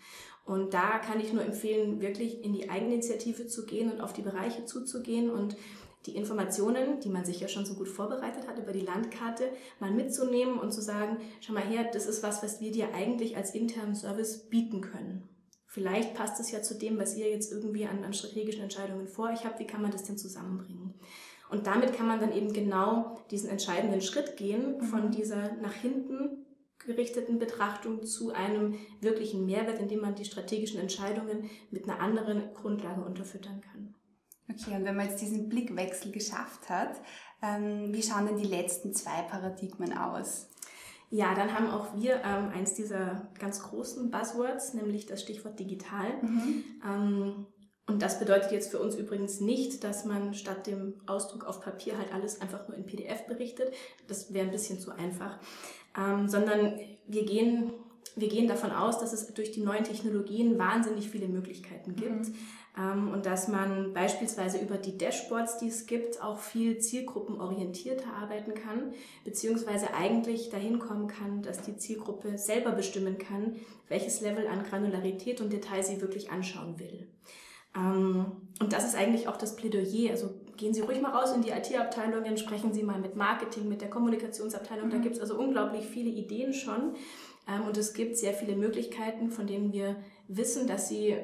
Und 0.46 0.74
da 0.74 1.00
kann 1.00 1.20
ich 1.20 1.34
nur 1.34 1.44
empfehlen, 1.44 2.00
wirklich 2.00 2.44
in 2.44 2.54
die 2.54 2.70
Eigeninitiative 2.70 3.48
zu 3.48 3.66
gehen 3.66 3.92
und 3.92 4.02
auf 4.02 4.14
die 4.14 4.22
Bereiche 4.22 4.66
zuzugehen 4.66 5.30
und 5.30 5.58
die 6.06 6.16
Informationen, 6.16 7.00
die 7.02 7.10
man 7.10 7.26
sich 7.26 7.40
ja 7.40 7.48
schon 7.48 7.66
so 7.66 7.74
gut 7.74 7.90
vorbereitet 7.90 8.48
hat 8.48 8.60
über 8.60 8.72
die 8.72 8.82
Landkarte, 8.82 9.50
mal 9.80 9.92
mitzunehmen 9.92 10.58
und 10.60 10.72
zu 10.72 10.82
sagen, 10.82 11.18
schau 11.42 11.54
mal 11.54 11.64
her, 11.64 11.90
das 11.92 12.06
ist 12.06 12.24
was, 12.24 12.44
was 12.44 12.62
wir 12.62 12.72
dir 12.72 12.94
eigentlich 12.94 13.36
als 13.36 13.54
internen 13.54 13.96
Service 13.96 14.50
bieten 14.50 14.82
können. 14.82 15.28
Vielleicht 15.66 16.14
passt 16.14 16.40
es 16.40 16.50
ja 16.52 16.62
zu 16.62 16.76
dem, 16.76 16.98
was 16.98 17.18
ihr 17.18 17.30
jetzt 17.30 17.52
irgendwie 17.52 17.86
an, 17.86 18.04
an 18.04 18.14
strategischen 18.14 18.64
Entscheidungen 18.64 19.08
vor 19.08 19.30
euch 19.30 19.44
habt. 19.44 19.60
Wie 19.60 19.68
kann 19.68 19.82
man 19.82 19.92
das 19.92 20.04
denn 20.04 20.18
zusammenbringen? 20.18 20.94
Und 21.50 21.68
damit 21.68 21.94
kann 21.94 22.08
man 22.08 22.20
dann 22.20 22.34
eben 22.34 22.54
genau 22.54 23.18
diesen 23.32 23.50
entscheidenden 23.50 24.02
Schritt 24.02 24.38
gehen 24.38 24.82
von 24.82 25.08
mhm. 25.08 25.12
dieser 25.12 25.54
nach 25.58 25.74
hinten 25.74 26.46
gerichteten 26.80 27.38
Betrachtung 27.38 28.06
zu 28.06 28.32
einem 28.32 28.76
wirklichen 29.02 29.46
Mehrwert, 29.46 29.80
indem 29.80 30.02
man 30.02 30.16
die 30.16 30.26
strategischen 30.26 30.80
Entscheidungen 30.80 31.50
mit 31.70 31.84
einer 31.84 32.00
anderen 32.00 32.54
Grundlage 32.54 33.02
unterfüttern 33.02 33.62
kann. 33.62 33.94
Okay, 34.50 34.76
und 34.76 34.86
wenn 34.86 34.96
man 34.96 35.08
jetzt 35.08 35.22
diesen 35.22 35.50
Blickwechsel 35.50 36.12
geschafft 36.12 36.70
hat, 36.70 37.02
ähm, 37.42 37.94
wie 37.94 38.02
schauen 38.02 38.26
denn 38.26 38.38
die 38.38 38.48
letzten 38.48 38.94
zwei 38.94 39.22
Paradigmen 39.24 39.98
aus? 39.98 40.50
Ja, 41.10 41.34
dann 41.36 41.54
haben 41.54 41.70
auch 41.70 41.96
wir 41.96 42.16
ähm, 42.24 42.50
eins 42.50 42.74
dieser 42.74 43.30
ganz 43.40 43.62
großen 43.62 44.12
Buzzwords, 44.12 44.74
nämlich 44.74 45.06
das 45.06 45.22
Stichwort 45.22 45.60
digital. 45.60 46.22
Mhm. 46.22 46.64
Ähm, 46.86 47.46
und 47.88 48.02
das 48.02 48.20
bedeutet 48.20 48.52
jetzt 48.52 48.72
für 48.72 48.80
uns 48.80 48.96
übrigens 48.96 49.40
nicht, 49.40 49.86
dass 49.86 50.04
man 50.04 50.34
statt 50.34 50.68
dem 50.68 50.96
Ausdruck 51.06 51.46
auf 51.46 51.62
Papier 51.62 51.98
halt 51.98 52.14
alles 52.14 52.42
einfach 52.42 52.68
nur 52.68 52.76
in 52.76 52.86
PDF 52.86 53.26
berichtet. 53.28 53.74
Das 54.08 54.34
wäre 54.34 54.46
ein 54.46 54.52
bisschen 54.52 54.80
zu 54.80 54.92
einfach. 54.92 55.40
Ähm, 55.98 56.28
sondern 56.28 56.78
wir 57.08 57.26
gehen, 57.26 57.72
wir 58.18 58.30
gehen 58.30 58.48
davon 58.48 58.72
aus, 58.72 59.00
dass 59.00 59.14
es 59.14 59.34
durch 59.34 59.52
die 59.52 59.62
neuen 59.62 59.84
Technologien 59.84 60.58
wahnsinnig 60.58 61.10
viele 61.10 61.28
Möglichkeiten 61.28 61.96
gibt. 61.96 62.30
Mhm. 62.30 62.36
Ähm, 62.78 63.12
und 63.12 63.26
dass 63.26 63.48
man 63.48 63.94
beispielsweise 63.94 64.58
über 64.58 64.78
die 64.78 64.98
Dashboards, 64.98 65.60
die 65.60 65.68
es 65.68 65.86
gibt, 65.86 66.22
auch 66.22 66.40
viel 66.40 66.80
zielgruppenorientierter 66.80 68.12
arbeiten 68.14 68.54
kann, 68.54 68.94
beziehungsweise 69.24 69.94
eigentlich 69.94 70.50
dahin 70.50 70.80
kommen 70.80 71.08
kann, 71.08 71.44
dass 71.44 71.62
die 71.62 71.78
Zielgruppe 71.78 72.38
selber 72.38 72.72
bestimmen 72.72 73.18
kann, 73.18 73.56
welches 73.88 74.22
Level 74.22 74.48
an 74.48 74.64
Granularität 74.64 75.40
und 75.40 75.54
Detail 75.54 75.84
sie 75.84 76.02
wirklich 76.02 76.32
anschauen 76.32 76.80
will. 76.80 77.08
Ähm, 77.76 78.26
und 78.60 78.74
das 78.74 78.86
ist 78.86 78.96
eigentlich 78.96 79.28
auch 79.28 79.38
das 79.38 79.56
Plädoyer. 79.56 80.12
Also 80.12 80.32
gehen 80.58 80.74
Sie 80.74 80.82
ruhig 80.82 81.02
mal 81.02 81.12
raus 81.12 81.34
in 81.34 81.42
die 81.42 81.50
IT-Abteilungen, 81.50 82.38
sprechen 82.38 82.74
Sie 82.74 82.84
mal 82.84 83.00
mit 83.00 83.16
Marketing, 83.16 83.70
mit 83.70 83.82
der 83.82 83.90
Kommunikationsabteilung. 83.90 84.88
Mhm. 84.88 84.92
Da 84.92 84.98
gibt 84.98 85.16
es 85.16 85.22
also 85.22 85.38
unglaublich 85.38 85.86
viele 85.86 86.10
Ideen 86.10 86.54
schon. 86.54 86.96
Ähm, 87.48 87.66
und 87.66 87.78
es 87.78 87.94
gibt 87.94 88.18
sehr 88.18 88.34
viele 88.34 88.56
Möglichkeiten, 88.56 89.32
von 89.32 89.48
denen 89.48 89.72
wir 89.72 89.96
wissen, 90.28 90.68
dass 90.68 90.90
sie 90.90 91.16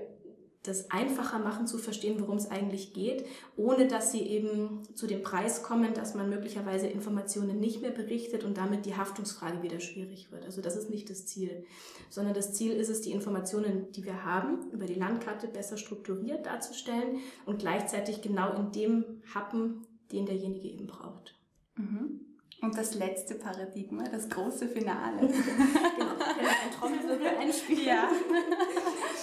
das 0.64 0.90
einfacher 0.92 1.40
machen 1.40 1.68
zu 1.68 1.78
verstehen, 1.78 2.22
worum 2.22 2.38
es 2.38 2.50
eigentlich 2.50 2.94
geht, 2.94 3.26
ohne 3.58 3.86
dass 3.86 4.14
sie 4.14 4.22
eben 4.22 4.84
zu 4.96 5.08
dem 5.08 5.22
Preis 5.22 5.62
kommen, 5.62 5.94
dass 5.94 6.16
man 6.16 6.30
möglicherweise 6.30 6.88
Informationen 6.88 7.60
nicht 7.60 7.82
mehr 7.82 7.92
berichtet 7.92 8.46
und 8.46 8.58
damit 8.58 8.86
die 8.86 8.96
Haftungsfrage 8.96 9.62
wieder 9.62 9.82
schwierig 9.82 10.32
wird. 10.32 10.46
Also 10.46 10.62
das 10.62 10.78
ist 10.78 10.90
nicht 10.90 11.10
das 11.10 11.26
Ziel, 11.26 11.66
sondern 12.10 12.34
das 12.34 12.54
Ziel 12.54 12.72
ist 12.72 12.90
es, 12.90 13.02
die 13.02 13.12
Informationen, 13.12 13.92
die 13.92 14.06
wir 14.06 14.24
haben, 14.24 14.72
über 14.72 14.86
die 14.86 14.94
Landkarte 14.94 15.50
besser 15.50 15.78
strukturiert 15.78 16.46
darzustellen 16.46 17.20
und 17.46 17.60
gleichzeitig 17.60 18.22
genau 18.22 18.54
in 18.54 18.72
dem 18.72 19.22
Happen, 19.36 19.86
den 20.14 20.26
derjenige 20.26 20.70
eben 20.70 20.88
braucht. 20.88 21.36
Mhm. 21.76 22.33
Und 22.64 22.78
das 22.78 22.96
letzte 22.96 23.36
Paradigma, 23.36 24.06
das 24.06 24.30
große 24.30 24.70
Finale. 24.70 25.20
genau, 25.28 26.14
ein 26.14 26.72
Trommelwirbel 26.80 27.28
einspielen. 27.28 27.86
Ja. 27.86 28.10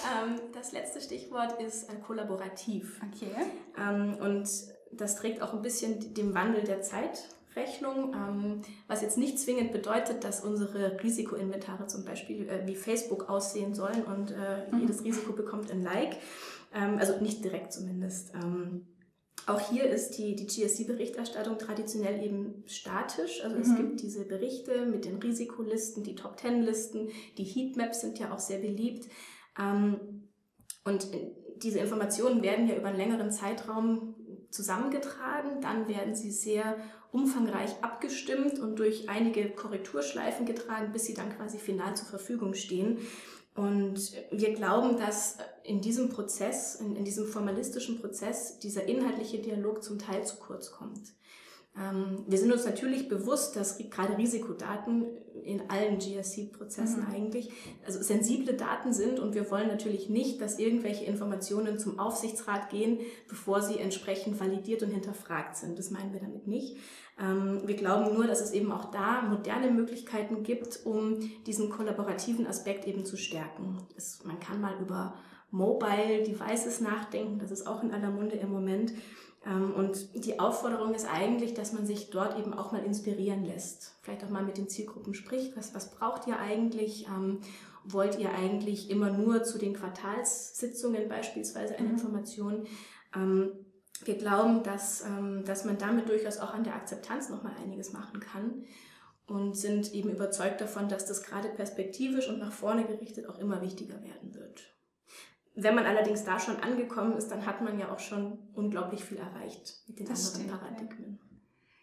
Ähm, 0.03 0.41
das 0.51 0.71
letzte 0.71 0.99
Stichwort 0.99 1.61
ist 1.61 1.83
äh, 1.83 1.95
kollaborativ. 2.05 2.99
Okay. 3.13 3.31
Ähm, 3.77 4.17
und 4.19 4.49
das 4.91 5.15
trägt 5.15 5.41
auch 5.41 5.53
ein 5.53 5.61
bisschen 5.61 6.13
dem 6.15 6.33
Wandel 6.33 6.63
der 6.63 6.81
Zeitrechnung, 6.81 8.13
ähm, 8.13 8.61
was 8.87 9.03
jetzt 9.03 9.17
nicht 9.17 9.39
zwingend 9.39 9.71
bedeutet, 9.71 10.23
dass 10.23 10.43
unsere 10.43 11.01
Risikoinventare 11.01 11.85
zum 11.85 12.03
Beispiel 12.03 12.49
äh, 12.49 12.65
wie 12.65 12.75
Facebook 12.75 13.29
aussehen 13.29 13.75
sollen 13.75 14.03
und 14.03 14.31
äh, 14.31 14.69
mhm. 14.71 14.81
jedes 14.81 15.03
Risiko 15.03 15.33
bekommt 15.33 15.71
ein 15.71 15.83
Like. 15.83 16.17
Also 16.73 17.19
nicht 17.19 17.43
direkt 17.43 17.73
zumindest. 17.73 18.31
Auch 19.47 19.59
hier 19.71 19.85
ist 19.89 20.11
die, 20.17 20.35
die 20.35 20.45
GSC-Berichterstattung 20.45 21.57
traditionell 21.57 22.23
eben 22.23 22.63
statisch. 22.67 23.41
Also 23.43 23.55
mhm. 23.55 23.61
es 23.61 23.75
gibt 23.75 24.01
diese 24.01 24.25
Berichte 24.25 24.85
mit 24.85 25.05
den 25.05 25.17
Risikolisten, 25.17 26.03
die 26.03 26.15
Top-Ten-Listen, 26.15 27.09
die 27.37 27.43
Heatmaps 27.43 28.01
sind 28.01 28.19
ja 28.19 28.33
auch 28.33 28.39
sehr 28.39 28.59
beliebt. 28.59 29.07
Ähm, 29.59 30.29
und 30.83 31.07
diese 31.57 31.79
Informationen 31.79 32.41
werden 32.43 32.67
ja 32.67 32.75
über 32.75 32.87
einen 32.87 32.97
längeren 32.97 33.31
Zeitraum 33.31 34.15
zusammengetragen. 34.49 35.61
Dann 35.61 35.87
werden 35.87 36.15
sie 36.15 36.31
sehr 36.31 36.77
umfangreich 37.11 37.71
abgestimmt 37.81 38.59
und 38.59 38.79
durch 38.79 39.09
einige 39.09 39.49
Korrekturschleifen 39.49 40.45
getragen, 40.45 40.91
bis 40.93 41.05
sie 41.05 41.13
dann 41.13 41.35
quasi 41.35 41.57
final 41.57 41.95
zur 41.95 42.07
Verfügung 42.07 42.53
stehen. 42.53 42.99
Und 43.53 44.13
wir 44.31 44.53
glauben, 44.53 44.97
dass 44.97 45.37
in 45.63 45.81
diesem 45.81 46.09
Prozess, 46.09 46.75
in, 46.75 46.95
in, 46.95 47.05
diesem 47.05 47.25
formalistischen 47.25 47.99
Prozess, 47.99 48.59
dieser 48.59 48.85
inhaltliche 48.85 49.39
Dialog 49.39 49.83
zum 49.83 49.99
Teil 49.99 50.25
zu 50.25 50.37
kurz 50.37 50.71
kommt. 50.71 51.13
Ähm, 51.77 52.25
wir 52.27 52.37
sind 52.37 52.51
uns 52.51 52.65
natürlich 52.65 53.07
bewusst, 53.07 53.55
dass 53.55 53.77
gerade 53.77 54.17
Risikodaten 54.17 55.05
in 55.43 55.69
allen 55.69 55.99
GRC-Prozessen 55.99 57.03
mhm. 57.03 57.13
eigentlich, 57.13 57.49
also 57.85 58.01
sensible 58.01 58.55
Daten 58.55 58.91
sind 58.91 59.19
und 59.19 59.35
wir 59.35 59.49
wollen 59.49 59.69
natürlich 59.69 60.09
nicht, 60.09 60.41
dass 60.41 60.59
irgendwelche 60.59 61.05
Informationen 61.05 61.79
zum 61.79 61.97
Aufsichtsrat 61.97 62.69
gehen, 62.69 62.99
bevor 63.29 63.61
sie 63.61 63.79
entsprechend 63.79 64.39
validiert 64.39 64.83
und 64.83 64.91
hinterfragt 64.91 65.55
sind. 65.55 65.79
Das 65.79 65.91
meinen 65.91 66.11
wir 66.11 66.19
damit 66.19 66.45
nicht. 66.45 66.77
Ähm, 67.17 67.61
wir 67.65 67.75
glauben 67.75 68.13
nur, 68.15 68.27
dass 68.27 68.41
es 68.41 68.51
eben 68.51 68.71
auch 68.71 68.91
da 68.91 69.21
moderne 69.21 69.71
Möglichkeiten 69.71 70.43
gibt, 70.43 70.85
um 70.85 71.19
diesen 71.45 71.69
kollaborativen 71.69 72.47
Aspekt 72.47 72.85
eben 72.85 73.05
zu 73.05 73.15
stärken. 73.15 73.77
Es, 73.95 74.23
man 74.25 74.39
kann 74.41 74.59
mal 74.59 74.75
über 74.81 75.15
Mobile 75.51 76.23
Devices 76.23 76.81
nachdenken, 76.81 77.39
das 77.39 77.51
ist 77.51 77.67
auch 77.67 77.83
in 77.83 77.91
aller 77.91 78.09
Munde 78.09 78.37
im 78.37 78.51
Moment. 78.51 78.93
Ähm, 79.45 79.73
und 79.73 80.25
die 80.25 80.39
Aufforderung 80.39 80.93
ist 80.93 81.07
eigentlich, 81.11 81.53
dass 81.53 81.73
man 81.73 81.85
sich 81.85 82.09
dort 82.09 82.39
eben 82.39 82.53
auch 82.53 82.71
mal 82.71 82.83
inspirieren 82.83 83.43
lässt. 83.43 83.95
Vielleicht 84.01 84.23
auch 84.23 84.29
mal 84.29 84.43
mit 84.43 84.57
den 84.57 84.69
Zielgruppen 84.69 85.13
spricht. 85.13 85.57
Was, 85.57 85.75
was 85.75 85.91
braucht 85.91 86.27
ihr 86.27 86.39
eigentlich? 86.39 87.07
Ähm, 87.07 87.39
wollt 87.83 88.19
ihr 88.19 88.31
eigentlich 88.31 88.89
immer 88.89 89.09
nur 89.09 89.43
zu 89.43 89.57
den 89.57 89.73
Quartalssitzungen 89.73 91.09
beispielsweise 91.09 91.75
eine 91.75 91.87
mhm. 91.87 91.93
Information? 91.95 92.67
Ähm, 93.15 93.51
wir 94.05 94.15
glauben, 94.15 94.63
dass, 94.63 95.03
dass 95.45 95.63
man 95.63 95.77
damit 95.77 96.09
durchaus 96.09 96.39
auch 96.39 96.55
an 96.55 96.63
der 96.63 96.73
Akzeptanz 96.73 97.29
nochmal 97.29 97.53
einiges 97.61 97.93
machen 97.93 98.19
kann 98.19 98.65
und 99.27 99.55
sind 99.55 99.93
eben 99.93 100.09
überzeugt 100.09 100.59
davon, 100.59 100.89
dass 100.89 101.05
das 101.05 101.21
gerade 101.21 101.49
perspektivisch 101.49 102.27
und 102.27 102.39
nach 102.39 102.51
vorne 102.51 102.85
gerichtet 102.85 103.29
auch 103.29 103.37
immer 103.37 103.61
wichtiger 103.61 104.01
werden 104.01 104.33
wird. 104.33 104.73
Wenn 105.55 105.75
man 105.75 105.85
allerdings 105.85 106.23
da 106.23 106.39
schon 106.39 106.57
angekommen 106.57 107.13
ist, 107.13 107.29
dann 107.29 107.45
hat 107.45 107.61
man 107.61 107.77
ja 107.77 107.91
auch 107.91 107.99
schon 107.99 108.39
unglaublich 108.53 109.03
viel 109.03 109.17
erreicht 109.17 109.83
mit 109.87 109.99
den 109.99 110.07
das 110.07 110.35
anderen 110.35 110.49
stimmt, 110.49 110.61
Paradigmen. 110.61 111.19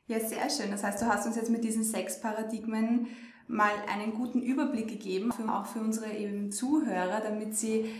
Ja. 0.06 0.20
sehr 0.20 0.48
schön. 0.48 0.70
Das 0.70 0.82
heißt, 0.82 1.02
du 1.02 1.06
hast 1.06 1.26
uns 1.26 1.36
jetzt 1.36 1.50
mit 1.50 1.64
diesen 1.64 1.84
sechs 1.84 2.20
Paradigmen 2.20 3.08
mal 3.46 3.70
einen 3.92 4.14
guten 4.14 4.42
Überblick 4.42 4.88
gegeben, 4.88 5.32
auch 5.50 5.66
für 5.66 5.80
unsere 5.80 6.12
eben 6.12 6.50
Zuhörer, 6.50 7.20
damit 7.20 7.56
sie 7.56 7.90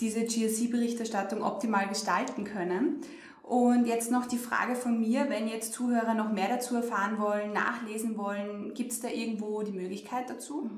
diese 0.00 0.24
GSC-Berichterstattung 0.24 1.42
optimal 1.42 1.88
gestalten 1.88 2.44
können. 2.44 3.00
Und 3.42 3.86
jetzt 3.86 4.10
noch 4.10 4.26
die 4.26 4.38
Frage 4.38 4.74
von 4.74 4.98
mir, 4.98 5.28
wenn 5.28 5.48
jetzt 5.48 5.72
Zuhörer 5.72 6.14
noch 6.14 6.32
mehr 6.32 6.48
dazu 6.48 6.76
erfahren 6.76 7.18
wollen, 7.18 7.52
nachlesen 7.52 8.16
wollen, 8.16 8.72
gibt 8.72 8.92
es 8.92 9.00
da 9.00 9.08
irgendwo 9.08 9.62
die 9.62 9.72
Möglichkeit 9.72 10.30
dazu? 10.30 10.70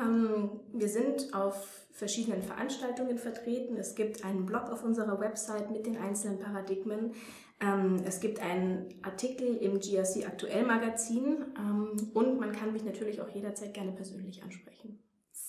Ähm, 0.00 0.50
wir 0.72 0.88
sind 0.88 1.34
auf 1.34 1.81
verschiedenen 1.92 2.42
Veranstaltungen 2.42 3.18
vertreten. 3.18 3.76
Es 3.76 3.94
gibt 3.94 4.24
einen 4.24 4.46
Blog 4.46 4.70
auf 4.70 4.82
unserer 4.82 5.20
Website 5.20 5.70
mit 5.70 5.86
den 5.86 5.96
einzelnen 5.98 6.38
Paradigmen. 6.38 7.12
Ähm, 7.60 8.02
es 8.04 8.20
gibt 8.20 8.40
einen 8.40 8.88
Artikel 9.02 9.56
im 9.58 9.78
GRC 9.78 10.26
Aktuell 10.26 10.64
Magazin 10.64 11.44
ähm, 11.56 12.10
und 12.14 12.40
man 12.40 12.52
kann 12.52 12.72
mich 12.72 12.84
natürlich 12.84 13.20
auch 13.20 13.28
jederzeit 13.28 13.74
gerne 13.74 13.92
persönlich 13.92 14.42
ansprechen. 14.42 14.98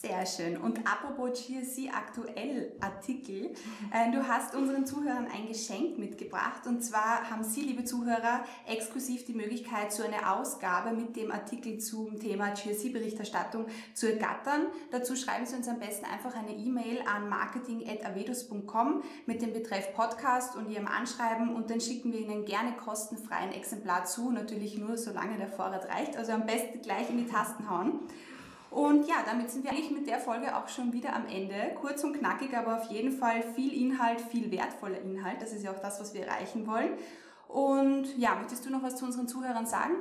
Sehr 0.05 0.25
schön. 0.25 0.57
Und 0.57 0.79
apropos 0.79 1.47
GSC 1.47 1.89
aktuell 1.95 2.73
Artikel, 2.81 3.53
äh, 3.93 4.11
du 4.11 4.27
hast 4.27 4.53
unseren 4.53 4.85
Zuhörern 4.85 5.27
ein 5.33 5.47
Geschenk 5.47 5.97
mitgebracht. 5.97 6.67
Und 6.67 6.83
zwar 6.83 7.29
haben 7.29 7.45
Sie, 7.45 7.61
liebe 7.61 7.85
Zuhörer, 7.85 8.43
exklusiv 8.67 9.23
die 9.23 9.33
Möglichkeit, 9.33 9.93
so 9.93 10.03
eine 10.03 10.29
Ausgabe 10.29 10.91
mit 10.93 11.15
dem 11.15 11.31
Artikel 11.31 11.77
zum 11.77 12.19
Thema 12.19 12.49
GSC-Berichterstattung 12.49 13.67
zu 13.93 14.11
ergattern. 14.11 14.67
Dazu 14.91 15.15
schreiben 15.15 15.45
Sie 15.45 15.55
uns 15.55 15.69
am 15.69 15.79
besten 15.79 16.03
einfach 16.03 16.35
eine 16.35 16.51
E-Mail 16.51 17.01
an 17.07 17.29
marketing.avedus.com 17.29 19.03
mit 19.25 19.41
dem 19.41 19.53
Betreff 19.53 19.93
Podcast 19.93 20.57
und 20.57 20.69
Ihrem 20.69 20.87
Anschreiben 20.87 21.55
und 21.55 21.69
dann 21.69 21.79
schicken 21.79 22.11
wir 22.11 22.19
Ihnen 22.19 22.43
gerne 22.43 22.73
kostenfrei 22.75 23.37
ein 23.37 23.53
Exemplar 23.53 24.03
zu. 24.03 24.31
Natürlich 24.31 24.77
nur, 24.77 24.97
solange 24.97 25.37
der 25.37 25.47
Vorrat 25.47 25.87
reicht. 25.87 26.17
Also 26.17 26.33
am 26.33 26.45
besten 26.45 26.81
gleich 26.81 27.09
in 27.09 27.19
die 27.19 27.27
Tasten 27.31 27.69
hauen. 27.69 28.01
Und 28.73 29.07
ja, 29.07 29.17
damit 29.23 29.51
sind 29.51 29.63
wir 29.63 29.71
eigentlich 29.71 29.91
mit 29.91 30.07
der 30.07 30.19
Folge 30.19 30.57
auch 30.57 30.67
schon 30.67 30.93
wieder 30.93 31.15
am 31.15 31.27
Ende. 31.27 31.75
Kurz 31.79 32.03
und 32.03 32.17
knackig, 32.17 32.57
aber 32.57 32.77
auf 32.77 32.89
jeden 32.89 33.11
Fall 33.11 33.43
viel 33.43 33.71
Inhalt, 33.71 34.19
viel 34.19 34.49
wertvoller 34.49 34.99
Inhalt. 34.99 35.41
Das 35.41 35.53
ist 35.53 35.63
ja 35.63 35.71
auch 35.71 35.79
das, 35.79 35.99
was 35.99 36.15
wir 36.15 36.25
erreichen 36.25 36.65
wollen. 36.65 36.93
Und 37.47 38.17
ja, 38.17 38.33
möchtest 38.35 38.65
du 38.65 38.71
noch 38.71 38.81
was 38.81 38.95
zu 38.95 39.05
unseren 39.05 39.27
Zuhörern 39.27 39.67
sagen? 39.67 39.93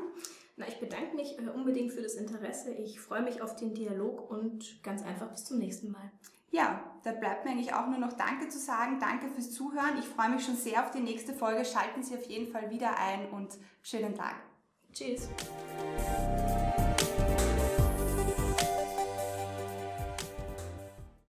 Na, 0.57 0.67
ich 0.67 0.81
bedanke 0.81 1.15
mich 1.17 1.39
äh, 1.39 1.51
unbedingt 1.51 1.93
für 1.93 2.01
das 2.01 2.15
Interesse. 2.15 2.73
Ich 2.73 2.99
freue 2.99 3.21
mich 3.21 3.43
auf 3.43 3.57
den 3.57 3.75
Dialog 3.75 4.31
und 4.31 4.83
ganz 4.83 5.03
einfach 5.03 5.29
bis 5.31 5.45
zum 5.45 5.59
nächsten 5.59 5.91
Mal. 5.91 6.11
Ja, 6.51 6.83
da 7.05 7.13
bleibt 7.13 7.45
mir 7.45 7.51
eigentlich 7.51 7.75
auch 7.75 7.89
nur 7.89 7.99
noch 7.99 8.15
Danke 8.15 8.49
zu 8.49 8.59
sagen. 8.59 8.99
Danke 9.01 9.29
fürs 9.29 9.53
Zuhören. 9.53 9.99
Ich 9.99 10.07
freue 10.07 10.31
mich 10.31 10.47
schon 10.47 10.57
sehr 10.57 10.83
auf 10.83 10.91
die 10.91 11.01
nächste 11.01 11.35
Folge. 11.35 11.67
Schalten 11.67 12.03
Sie 12.03 12.15
auf 12.15 12.25
jeden 12.25 12.51
Fall 12.51 12.71
wieder 12.71 12.99
ein 12.99 13.29
und 13.31 13.59
schönen 13.83 14.15
Tag. 14.15 14.37
Tschüss. 14.95 15.29